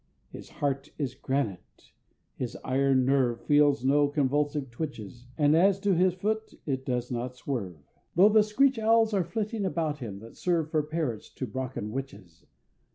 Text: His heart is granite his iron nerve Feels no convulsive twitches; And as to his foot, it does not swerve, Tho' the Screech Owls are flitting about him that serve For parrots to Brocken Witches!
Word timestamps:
His 0.31 0.49
heart 0.49 0.89
is 0.97 1.13
granite 1.13 1.91
his 2.33 2.57
iron 2.63 3.05
nerve 3.05 3.45
Feels 3.45 3.85
no 3.85 4.07
convulsive 4.07 4.71
twitches; 4.71 5.27
And 5.37 5.55
as 5.55 5.79
to 5.81 5.93
his 5.93 6.15
foot, 6.15 6.55
it 6.65 6.87
does 6.87 7.11
not 7.11 7.35
swerve, 7.35 7.77
Tho' 8.15 8.29
the 8.29 8.41
Screech 8.41 8.79
Owls 8.79 9.13
are 9.13 9.23
flitting 9.23 9.63
about 9.63 9.99
him 9.99 10.17
that 10.17 10.37
serve 10.37 10.71
For 10.71 10.81
parrots 10.81 11.29
to 11.29 11.45
Brocken 11.45 11.91
Witches! 11.91 12.47